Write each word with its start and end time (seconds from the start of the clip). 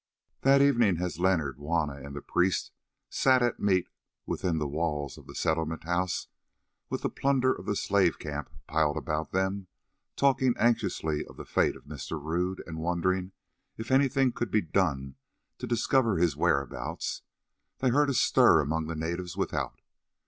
That 0.41 0.63
evening, 0.63 0.97
as 0.99 1.19
Leonard, 1.19 1.57
Juanna, 1.57 1.93
and 2.03 2.15
the 2.15 2.23
priest 2.23 2.71
sat 3.07 3.43
at 3.43 3.59
meat 3.59 3.87
within 4.25 4.57
the 4.57 4.67
walls 4.67 5.15
of 5.15 5.27
the 5.27 5.35
Settlement 5.35 5.83
house, 5.83 6.25
with 6.89 7.03
the 7.03 7.09
plunder 7.11 7.53
of 7.53 7.67
the 7.67 7.75
slave 7.75 8.17
camp 8.17 8.49
piled 8.65 8.97
about 8.97 9.31
them, 9.31 9.67
talking 10.15 10.55
anxiously 10.57 11.23
of 11.27 11.37
the 11.37 11.45
fate 11.45 11.75
of 11.75 11.83
Mr. 11.85 12.19
Rodd 12.19 12.63
and 12.65 12.79
wondering 12.79 13.33
if 13.77 13.91
anything 13.91 14.31
could 14.31 14.49
be 14.49 14.61
done 14.61 15.17
to 15.59 15.67
discover 15.67 16.17
his 16.17 16.35
whereabouts, 16.35 17.21
they 17.77 17.89
heard 17.89 18.09
a 18.09 18.15
stir 18.15 18.59
among 18.59 18.87
the 18.87 18.95
natives 18.95 19.37
without. 19.37 19.81